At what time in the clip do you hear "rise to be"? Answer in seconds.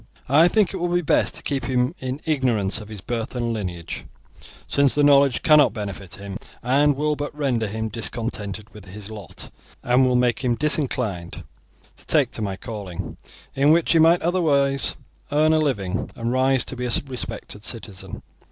16.31-16.87